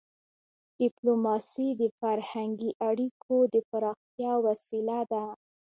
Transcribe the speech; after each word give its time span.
ډيپلوماسي 0.81 1.67
د 1.81 1.83
فرهنګي 1.99 2.71
اړیکو 2.89 3.35
د 3.53 3.55
پراختیا 3.69 4.33
وسیله 4.47 4.99
ده. 5.11 5.25